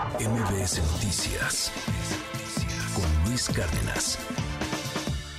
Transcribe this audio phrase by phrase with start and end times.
[0.00, 1.70] MBS Noticias
[2.94, 4.18] con Luis Cárdenas.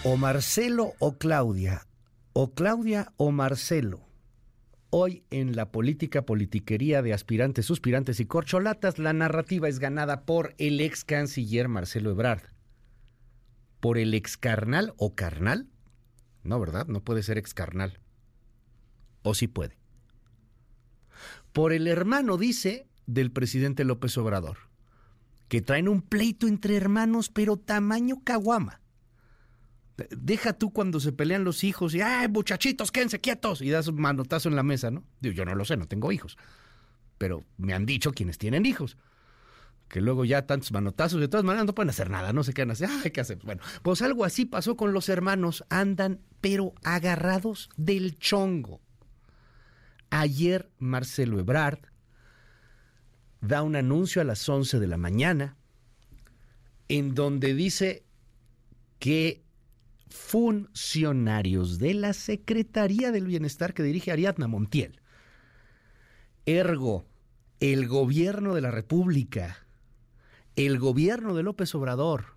[0.04, 1.88] O Marcelo o Claudia,
[2.34, 4.02] o Claudia o Marcelo.
[4.92, 10.54] Hoy en la política politiquería de aspirantes, suspirantes y corcholatas, la narrativa es ganada por
[10.60, 12.44] el ex canciller Marcelo Ebrard.
[13.80, 15.70] ¿Por el ex carnal o carnal?
[16.44, 16.86] No, ¿verdad?
[16.86, 17.98] No puede ser ex carnal.
[19.24, 19.80] ¿O sí puede?
[21.52, 24.58] Por el hermano, dice, del presidente López Obrador,
[25.48, 28.82] que traen un pleito entre hermanos, pero tamaño caguama.
[30.10, 33.62] Deja tú cuando se pelean los hijos y, ¡ay, muchachitos, quédense quietos!
[33.62, 35.04] Y das un manotazo en la mesa, ¿no?
[35.20, 36.38] Digo, yo no lo sé, no tengo hijos.
[37.18, 38.98] Pero me han dicho quienes tienen hijos.
[39.88, 42.72] Que luego ya tantos manotazos, de todas maneras no pueden hacer nada, no se quedan
[42.72, 43.40] así, ¡ay, qué hacer!
[43.44, 48.82] Bueno, pues algo así pasó con los hermanos, andan, pero agarrados del chongo.
[50.10, 51.91] Ayer Marcelo Ebrard
[53.42, 55.58] da un anuncio a las 11 de la mañana
[56.88, 58.04] en donde dice
[59.00, 59.44] que
[60.10, 65.02] funcionarios de la Secretaría del Bienestar que dirige Ariadna Montiel,
[66.46, 67.06] ergo,
[67.60, 69.66] el gobierno de la República,
[70.56, 72.36] el gobierno de López Obrador,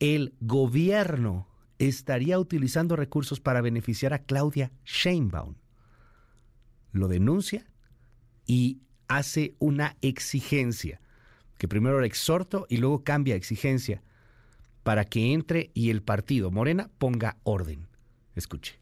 [0.00, 1.46] el gobierno
[1.78, 5.54] estaría utilizando recursos para beneficiar a Claudia Sheinbaum.
[6.92, 7.66] Lo denuncia
[8.46, 11.00] y hace una exigencia,
[11.58, 14.02] que primero era exhorto y luego cambia exigencia,
[14.82, 17.88] para que entre y el partido Morena ponga orden.
[18.36, 18.78] Escuche.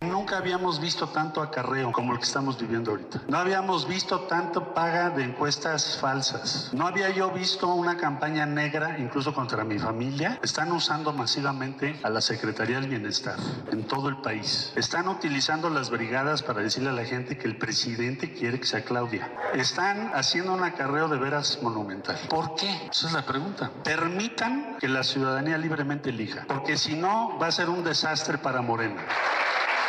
[0.00, 3.22] Nunca habíamos visto tanto acarreo como el que estamos viviendo ahorita.
[3.26, 6.70] No habíamos visto tanto paga de encuestas falsas.
[6.72, 10.38] No había yo visto una campaña negra, incluso contra mi familia.
[10.40, 13.36] Están usando masivamente a la Secretaría del Bienestar
[13.72, 14.72] en todo el país.
[14.76, 18.84] Están utilizando las brigadas para decirle a la gente que el presidente quiere que sea
[18.84, 19.32] Claudia.
[19.54, 22.18] Están haciendo un acarreo de veras monumental.
[22.28, 22.70] ¿Por qué?
[22.88, 23.72] Esa es la pregunta.
[23.82, 28.62] Permitan que la ciudadanía libremente elija, porque si no va a ser un desastre para
[28.62, 29.04] Morena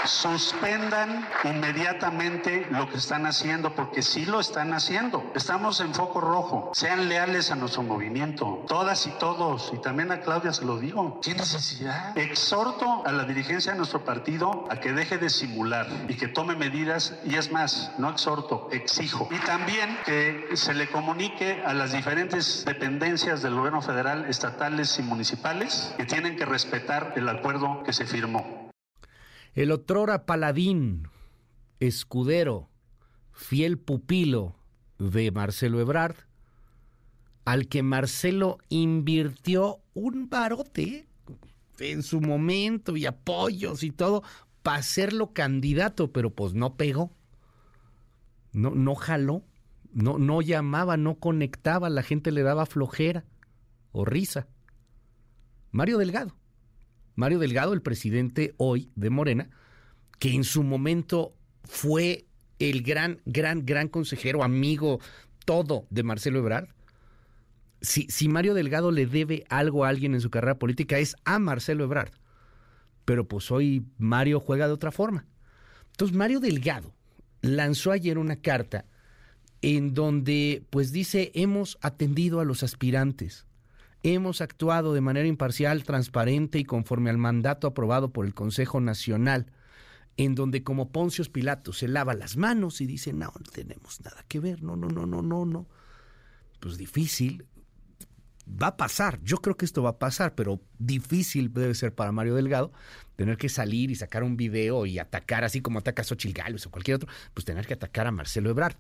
[0.06, 5.32] suspendan inmediatamente lo que están haciendo, porque sí lo están haciendo.
[5.36, 6.72] Estamos en foco rojo.
[6.74, 11.20] Sean leales a nuestro movimiento, todas y todos, y también a Claudia se lo digo.
[11.22, 12.18] ¿Qué necesidad?
[12.18, 16.56] Exhorto a la dirigencia de nuestro partido a que deje de simular y que tome
[16.56, 19.28] medidas, y es más, no exhorto, exijo.
[19.32, 25.04] Y también que se le comunique a las diferentes dependencias del gobierno federal, estatales y
[25.04, 28.59] municipales que tienen que respetar el acuerdo que se firmó.
[29.56, 31.08] El otrora paladín,
[31.80, 32.70] escudero,
[33.32, 34.56] fiel pupilo
[35.00, 36.16] de Marcelo Ebrard,
[37.46, 41.08] al que Marcelo invirtió un barote
[41.80, 44.24] en su momento y apoyos y todo
[44.62, 47.12] para hacerlo candidato, pero pues no pegó,
[48.52, 49.44] no, no jaló,
[49.94, 53.26] no, no llamaba, no conectaba, la gente le daba flojera
[53.92, 54.48] o risa.
[55.72, 56.39] Mario Delgado
[57.20, 59.50] Mario Delgado, el presidente hoy de Morena,
[60.20, 61.36] que en su momento
[61.66, 62.28] fue
[62.60, 65.02] el gran, gran, gran consejero, amigo,
[65.44, 66.70] todo de Marcelo Ebrard.
[67.82, 71.40] Si, si Mario Delgado le debe algo a alguien en su carrera política es a
[71.40, 72.14] Marcelo Ebrard.
[73.04, 75.26] Pero pues hoy Mario juega de otra forma.
[75.92, 76.94] Entonces Mario Delgado
[77.42, 78.86] lanzó ayer una carta
[79.62, 83.46] en donde pues dice hemos atendido a los aspirantes
[84.04, 89.52] hemos actuado de manera imparcial, transparente y conforme al mandato aprobado por el Consejo Nacional,
[90.18, 94.24] en donde como Poncios Pilatos se lava las manos y dice, no, no tenemos nada
[94.28, 95.68] que ver, no, no, no, no, no, no.
[96.60, 97.46] Pues difícil,
[98.50, 102.12] va a pasar, yo creo que esto va a pasar, pero difícil debe ser para
[102.12, 102.72] Mario Delgado
[103.16, 106.66] tener que salir y sacar un video y atacar, así como ataca a Xochitl Gálvez
[106.66, 108.76] o cualquier otro, pues tener que atacar a Marcelo Ebrard.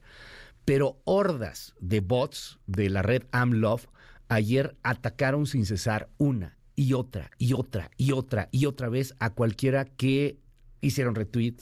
[0.66, 3.88] Pero hordas de bots de la red AmLove
[4.29, 9.31] ayer atacaron sin cesar una y otra y otra y otra y otra vez a
[9.31, 10.40] cualquiera que
[10.81, 11.56] hicieron retweet,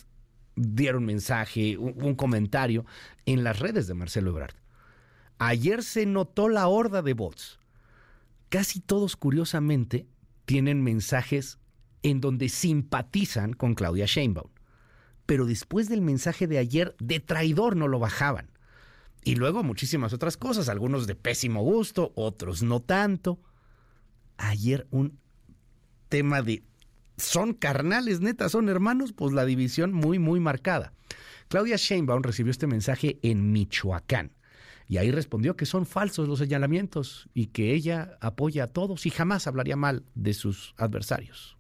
[0.55, 2.85] dieron mensaje, un, comentario
[3.25, 4.55] en las redes de Marcelo Ebrard.
[5.39, 7.59] Ayer se notó la horda de bots.
[8.49, 10.07] Casi todos, curiosamente,
[10.45, 11.59] tienen mensajes
[12.01, 14.49] en donde simpatizan con Claudia Sheinbaum.
[15.25, 18.49] Pero después del mensaje de ayer, de traidor no lo bajaban.
[19.23, 23.39] Y luego muchísimas otras cosas, algunos de pésimo gusto, otros no tanto.
[24.37, 25.19] Ayer un
[26.09, 26.63] tema de
[27.17, 30.93] son carnales, neta, son hermanos, pues la división muy, muy marcada.
[31.47, 34.33] Claudia Sheinbaum recibió este mensaje en Michoacán
[34.87, 39.09] y ahí respondió que son falsos los señalamientos y que ella apoya a todos y
[39.09, 41.56] jamás hablaría mal de sus adversarios.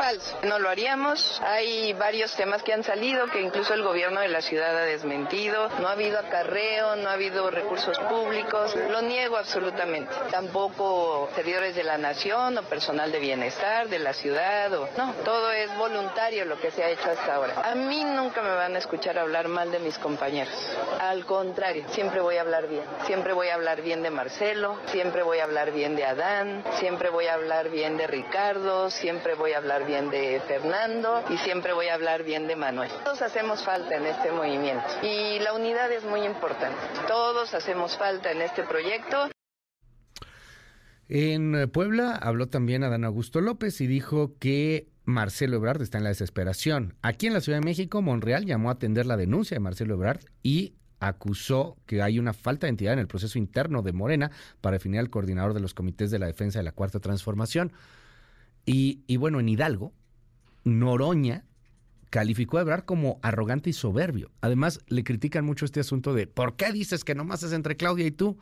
[0.00, 0.34] ¿Qué falso.
[0.44, 1.40] No lo haríamos.
[1.44, 5.68] Hay varios temas que han salido que incluso el gobierno de la ciudad ha desmentido.
[5.78, 8.74] No ha habido acarreo, no ha habido recursos públicos.
[8.90, 10.14] Lo niego absolutamente.
[10.30, 14.72] Tampoco servidores de la nación o personal de bienestar de la ciudad.
[14.72, 14.88] O...
[14.96, 17.60] No, todo es voluntario lo que se ha hecho hasta ahora.
[17.62, 20.54] A mí nunca me van a escuchar hablar mal de mis compañeros.
[20.98, 22.84] Al contrario, siempre voy a hablar bien.
[23.04, 27.10] Siempre voy a hablar bien de Marcelo, siempre voy a hablar bien de Adán, siempre
[27.10, 31.72] voy a hablar bien de Ricardo, siempre voy a hablar bien de Fernando y siempre
[31.72, 32.88] voy a hablar bien de Manuel.
[33.02, 36.78] Todos hacemos falta en este movimiento y la unidad es muy importante.
[37.08, 39.28] Todos hacemos falta en este proyecto.
[41.08, 46.10] En Puebla habló también Adán Augusto López y dijo que Marcelo Ebrard está en la
[46.10, 46.94] desesperación.
[47.02, 50.20] Aquí en la Ciudad de México, Monreal llamó a atender la denuncia de Marcelo Ebrard
[50.44, 54.74] y acusó que hay una falta de entidad en el proceso interno de Morena para
[54.74, 57.72] definir al coordinador de los comités de la defensa de la Cuarta Transformación.
[58.72, 59.92] Y, bueno, en Hidalgo,
[60.64, 61.44] Noroña
[62.10, 64.30] calificó a Ebrard como arrogante y soberbio.
[64.40, 68.06] Además, le critican mucho este asunto de ¿por qué dices que nomás es entre Claudia
[68.06, 68.38] y tú?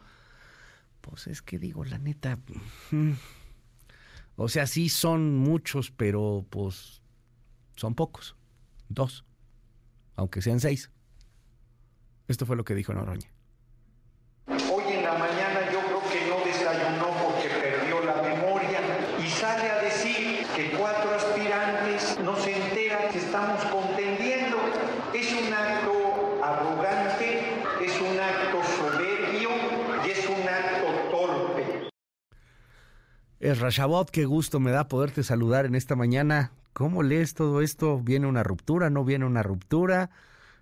[1.00, 2.38] Pues es que digo, la neta.
[2.90, 3.12] Mm,
[4.36, 7.00] o sea, sí son muchos, pero pues
[7.76, 8.36] son pocos.
[8.88, 9.24] Dos.
[10.16, 10.90] Aunque sean seis.
[12.26, 13.30] Esto fue lo que dijo Noroña.
[14.46, 18.80] Hoy en la mañana yo creo que no desayunó porque perdió la memoria
[19.24, 24.58] y sale a decir que cuatro aspirantes no se enteran que estamos contendiendo.
[25.14, 29.50] Es un acto arrogante, es un acto soberbio
[30.04, 31.88] y es un acto torpe.
[33.48, 36.52] Es Rashabot, qué gusto me da poderte saludar en esta mañana.
[36.74, 37.98] ¿Cómo lees todo esto?
[37.98, 38.90] ¿Viene una ruptura?
[38.90, 40.10] ¿No viene una ruptura?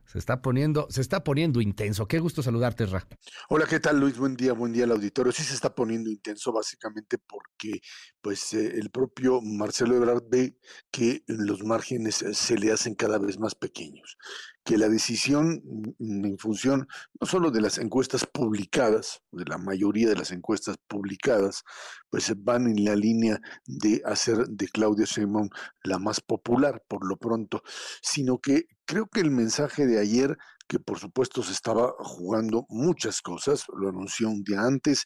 [0.06, 2.06] Se está poniendo, se está poniendo intenso.
[2.06, 3.06] Qué gusto saludarte, Ra.
[3.48, 4.16] Hola, ¿qué tal, Luis?
[4.16, 5.32] Buen día, buen día al auditorio.
[5.32, 7.80] Sí se está poniendo intenso básicamente porque
[8.20, 10.58] pues eh, el propio Marcelo Ebrard ve
[10.92, 14.16] que los márgenes eh, se le hacen cada vez más pequeños,
[14.64, 15.62] que la decisión
[15.98, 16.86] mm, en función
[17.20, 21.64] no solo de las encuestas publicadas, de la mayoría de las encuestas publicadas,
[22.10, 25.48] pues van en la línea de hacer de Claudia Sheinbaum
[25.82, 27.62] la más popular por lo pronto,
[28.02, 30.36] sino que creo que el mensaje de ayer
[30.68, 35.04] que por supuesto se estaba jugando muchas cosas, lo anunció un día antes,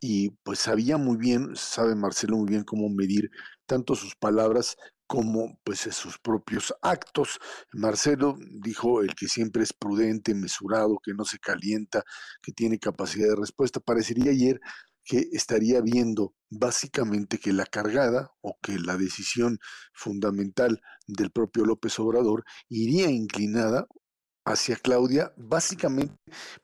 [0.00, 3.30] y pues sabía muy bien, sabe Marcelo muy bien cómo medir
[3.66, 7.38] tanto sus palabras como pues sus propios actos.
[7.72, 12.04] Marcelo dijo el que siempre es prudente, mesurado, que no se calienta,
[12.40, 13.80] que tiene capacidad de respuesta.
[13.80, 14.60] Parecería ayer
[15.04, 19.58] que estaría viendo básicamente que la cargada o que la decisión
[19.92, 23.86] fundamental del propio López Obrador iría inclinada
[24.52, 26.14] hacia Claudia, básicamente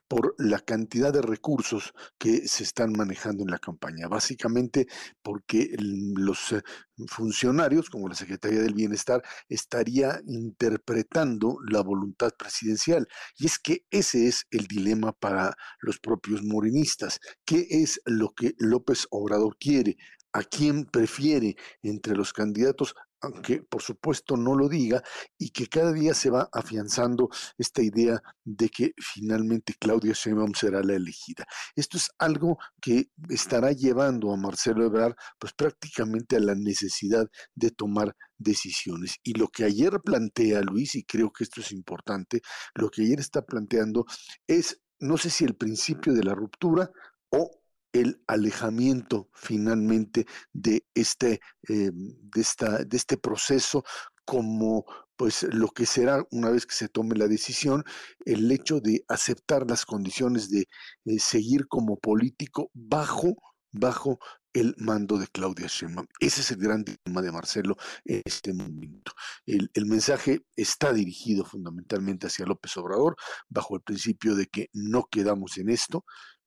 [0.07, 4.87] por la cantidad de recursos que se están manejando en la campaña, básicamente
[5.21, 6.61] porque los eh,
[7.07, 13.07] funcionarios, como la Secretaría del Bienestar, estaría interpretando la voluntad presidencial.
[13.37, 17.19] Y es que ese es el dilema para los propios morenistas.
[17.45, 19.97] ¿Qué es lo que López Obrador quiere?
[20.33, 25.03] a quién prefiere entre los candidatos aunque por supuesto no lo diga,
[25.37, 30.81] y que cada día se va afianzando esta idea de que finalmente Claudia Sheinbaum será
[30.83, 31.45] la elegida.
[31.75, 37.71] Esto es algo que estará llevando a Marcelo Ebrard pues prácticamente a la necesidad de
[37.71, 39.17] tomar decisiones.
[39.23, 42.41] Y lo que ayer plantea Luis, y creo que esto es importante,
[42.75, 44.05] lo que ayer está planteando
[44.47, 46.91] es, no sé si el principio de la ruptura
[47.29, 47.51] o
[47.99, 53.83] el alejamiento finalmente de este, eh, de, esta, de este proceso
[54.25, 54.85] como
[55.17, 57.83] pues lo que será una vez que se tome la decisión,
[58.25, 60.67] el hecho de aceptar las condiciones de
[61.05, 63.35] eh, seguir como político bajo,
[63.71, 64.19] bajo
[64.53, 66.07] el mando de Claudia Sheinbaum.
[66.19, 69.11] Ese es el gran tema de Marcelo en este momento.
[69.45, 73.15] El, el, mensaje está dirigido fundamentalmente hacia López Obrador,
[73.49, 76.05] bajo el principio de que no quedamos en esto,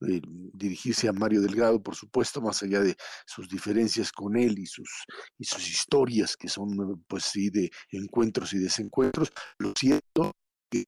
[0.09, 2.97] eh, dirigirse a Mario Delgado, por supuesto, más allá de
[3.27, 4.89] sus diferencias con él y sus,
[5.39, 9.31] y sus historias, que son, pues sí, de encuentros y desencuentros.
[9.59, 10.33] Lo cierto
[10.71, 10.85] que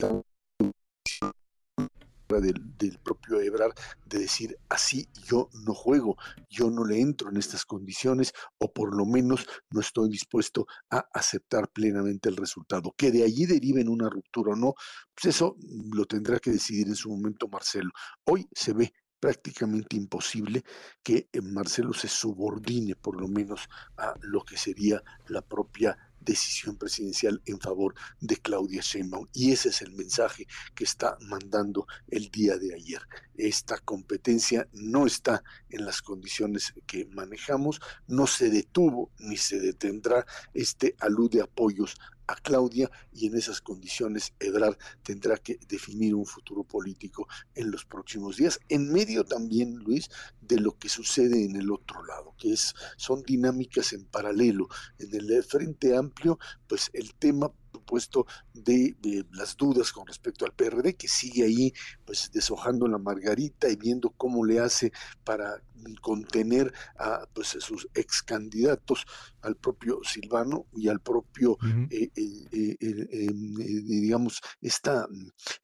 [2.40, 3.74] del, propio Ebrard
[4.06, 6.16] de decir así yo no juego,
[6.48, 11.06] yo no le entro en estas condiciones o por lo menos no estoy dispuesto a
[11.12, 12.94] aceptar plenamente el resultado.
[12.96, 14.74] Que de allí deriven una ruptura o no,
[15.14, 15.56] pues eso
[15.92, 17.90] lo tendrá que decidir en su momento Marcelo.
[18.24, 20.64] Hoy se ve prácticamente imposible
[21.00, 26.76] que eh, Marcelo se subordine por lo menos a lo que sería la propia decisión
[26.76, 29.26] presidencial en favor de Claudia Sheinbaum.
[29.32, 33.02] Y ese es el mensaje que está mandando el día de ayer.
[33.36, 40.26] Esta competencia no está en las condiciones que manejamos, no se detuvo ni se detendrá
[40.54, 41.96] este alud de apoyos
[42.32, 47.84] a Claudia y en esas condiciones Ebrard tendrá que definir un futuro político en los
[47.84, 50.10] próximos días, en medio también, Luis,
[50.40, 54.68] de lo que sucede en el otro lado, que es son dinámicas en paralelo.
[54.98, 57.52] En el Frente Amplio, pues el tema
[57.92, 58.96] supuesto de,
[59.32, 61.72] las dudas con respecto al PRD, que sigue ahí
[62.04, 64.92] pues deshojando la margarita y viendo cómo le hace
[65.24, 65.62] para
[66.00, 69.04] contener a pues, sus ex candidatos,
[69.42, 71.58] al propio Silvano y al propio,
[71.90, 75.08] eh, eh, eh, digamos, esta,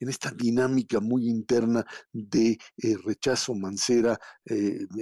[0.00, 2.58] en esta dinámica muy interna de
[3.04, 4.18] rechazo, Mancera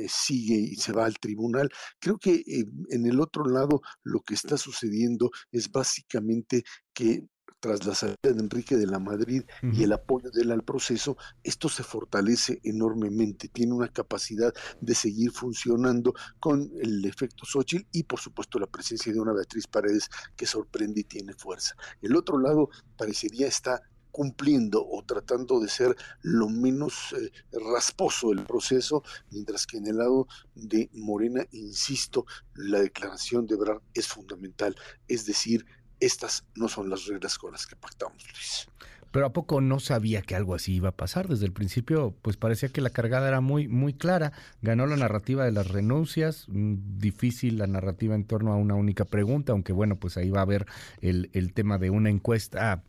[0.08, 1.70] sigue y se va al tribunal.
[1.98, 2.44] Creo que
[2.90, 6.64] en el otro lado lo que está sucediendo es básicamente
[6.96, 7.28] que
[7.60, 11.16] tras la salida de Enrique de la Madrid y el apoyo de él al proceso,
[11.42, 18.04] esto se fortalece enormemente, tiene una capacidad de seguir funcionando con el efecto Xochitl y
[18.04, 21.74] por supuesto la presencia de una Beatriz Paredes que sorprende y tiene fuerza.
[22.00, 27.30] El otro lado parecería estar cumpliendo o tratando de ser lo menos eh,
[27.74, 32.24] rasposo el proceso, mientras que en el lado de Morena, insisto,
[32.54, 34.74] la declaración de Brad es fundamental,
[35.06, 35.66] es decir,
[36.00, 38.68] estas no son las reglas con las que pactamos, Luis.
[39.12, 41.26] Pero a poco no sabía que algo así iba a pasar.
[41.26, 44.32] Desde el principio, pues parecía que la cargada era muy, muy clara.
[44.60, 49.06] Ganó la narrativa de las renuncias, mm, difícil la narrativa en torno a una única
[49.06, 50.66] pregunta, aunque bueno, pues ahí va a haber
[51.00, 52.82] el, el tema de una encuesta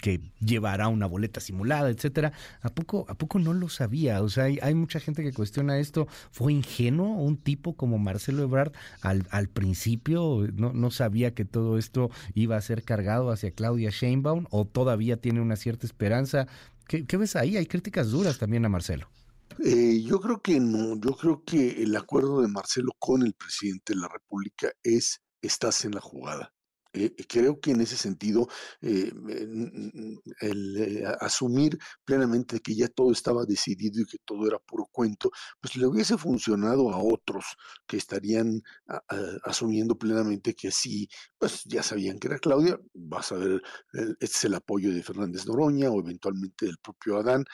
[0.00, 2.32] que llevará una boleta simulada, etcétera.
[2.60, 4.22] ¿A poco, ¿A poco no lo sabía?
[4.22, 6.06] O sea, hay, mucha gente que cuestiona esto.
[6.30, 10.46] ¿Fue ingenuo un tipo como Marcelo Ebrard al, principio?
[10.54, 14.46] No, ¿No sabía que todo esto iba a ser cargado hacia Claudia Sheinbaum?
[14.50, 16.46] ¿O todavía tiene una cierta esperanza?
[16.86, 17.56] ¿Qué, ves ahí?
[17.56, 19.08] Hay críticas duras también a Marcelo.
[19.64, 23.94] Eh, yo creo que no, yo creo que el acuerdo de Marcelo con el presidente
[23.94, 26.52] de la República es estás en la jugada.
[26.94, 28.48] Eh, creo que en ese sentido,
[28.82, 29.10] eh,
[30.40, 35.30] el eh, asumir plenamente que ya todo estaba decidido y que todo era puro cuento,
[35.60, 37.44] pues le hubiese funcionado a otros
[37.86, 38.62] que estarían
[39.44, 41.08] asumiendo plenamente que sí,
[41.38, 43.62] pues ya sabían que era Claudia, vas a ver,
[44.20, 47.44] este es el apoyo de Fernández Noroña o eventualmente del propio Adán,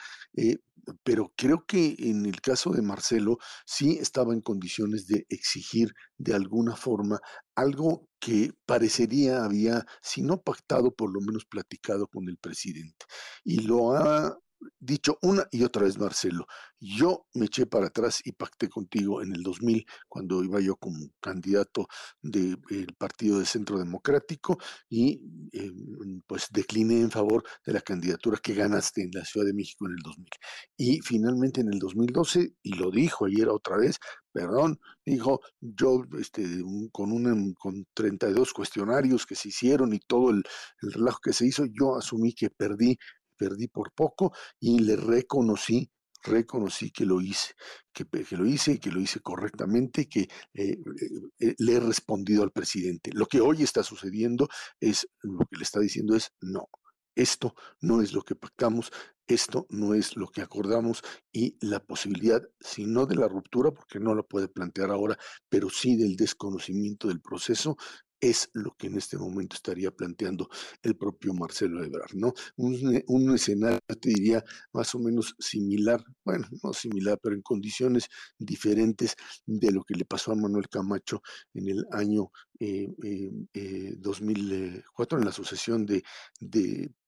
[1.03, 6.33] pero creo que en el caso de Marcelo sí estaba en condiciones de exigir de
[6.33, 7.19] alguna forma
[7.55, 13.05] algo que parecería había, si no pactado, por lo menos platicado con el presidente.
[13.43, 14.37] Y lo ha
[14.79, 16.45] dicho una y otra vez Marcelo,
[16.79, 21.09] yo me eché para atrás y pacté contigo en el 2000 cuando iba yo como
[21.19, 21.87] candidato
[22.21, 22.57] del
[22.97, 24.57] Partido de Centro Democrático
[24.89, 25.71] y eh,
[26.25, 29.93] pues decliné en favor de la candidatura que ganaste en la Ciudad de México en
[29.93, 30.29] el 2000.
[30.77, 33.99] Y finalmente en el 2012, y lo dijo ayer otra vez,
[34.31, 36.45] perdón, dijo, yo este,
[36.91, 40.43] con, un, con 32 cuestionarios que se hicieron y todo el,
[40.81, 42.97] el relajo que se hizo, yo asumí que perdí
[43.39, 45.89] perdí por poco y le reconocí
[46.21, 47.53] reconocí que lo hice,
[47.93, 48.05] que,
[48.35, 50.77] lo hice y que lo hice correctamente, que eh,
[51.39, 53.11] eh, le he respondido al presidente.
[53.13, 54.49] Lo que hoy está sucediendo
[54.81, 56.67] es, lo que le está diciendo es, no,
[57.15, 58.91] esto no es lo que pactamos,
[59.27, 63.99] esto no es lo que acordamos y la posibilidad, si no de la ruptura, porque
[63.99, 65.17] no la puede plantear ahora,
[65.49, 67.77] pero sí del desconocimiento del proceso,
[68.21, 70.49] es lo que en este momento estaría planteando
[70.83, 72.33] el propio Marcelo Ebrard, ¿no?
[72.57, 78.09] Un, un, escenario, te diría, más o menos similar, bueno, no similar, pero en condiciones
[78.37, 81.21] diferentes de lo que le pasó a Manuel Camacho
[81.53, 82.89] en el año eh,
[83.53, 86.03] eh, 2004, eh, en la sucesión de,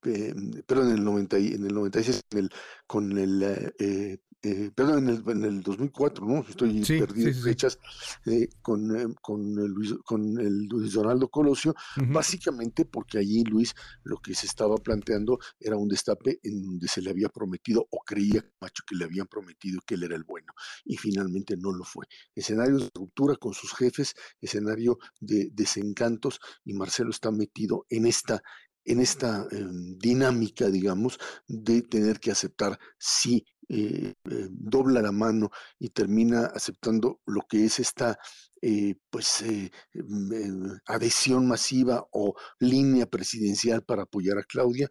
[0.05, 0.33] eh,
[0.65, 2.49] perdón, en el, 90, en el 96, en el,
[2.87, 6.39] con el eh, perdón, en el, en el 2004, ¿no?
[6.47, 7.77] Estoy perdiendo fechas,
[8.25, 11.75] eh, con, eh, con, el Luis, con el Luis Donaldo Colosio,
[12.07, 17.01] básicamente porque allí Luis lo que se estaba planteando era un destape en donde se
[17.01, 20.53] le había prometido o creía Macho que le habían prometido que él era el bueno
[20.85, 22.05] y finalmente no lo fue.
[22.33, 28.41] Escenario de ruptura con sus jefes, escenario de desencantos y Marcelo está metido en esta
[28.83, 35.49] en esta em, dinámica, digamos, de tener que aceptar si eh, eh, dobla la mano
[35.79, 38.19] y termina aceptando lo que es esta
[38.61, 39.45] eh, pues
[39.93, 44.89] mm, adhesión masiva o línea presidencial para apoyar a Claudia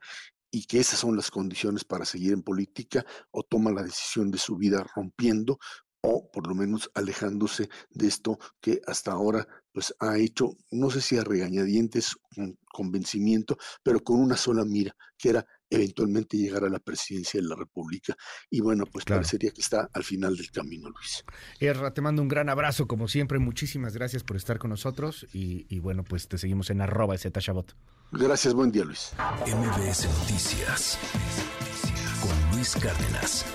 [0.51, 4.39] y que esas son las condiciones para seguir en política o toma la decisión de
[4.39, 5.59] su vida rompiendo
[6.01, 11.03] o por lo menos alejándose de esto que hasta ahora pues ha hecho, no sé
[11.03, 16.69] si a regañadientes, con convencimiento, pero con una sola mira, que era eventualmente llegar a
[16.69, 18.17] la presidencia de la República.
[18.51, 21.25] Y bueno, pues parecería que está al final del camino, Luis.
[21.61, 23.39] Erra, te mando un gran abrazo, como siempre.
[23.39, 25.27] Muchísimas gracias por estar con nosotros.
[25.33, 27.75] Y, bueno, pues te seguimos en arroba Shabot.
[28.13, 29.13] Gracias, buen día, Luis.
[29.47, 30.99] MBS Noticias
[32.21, 33.47] con Luis Cárdenas.